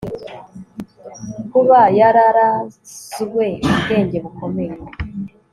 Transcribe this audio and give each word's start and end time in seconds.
Kuba 1.51 1.79
yararazwe 1.99 3.45
ubwenge 3.71 4.17
bukomeye 4.23 4.75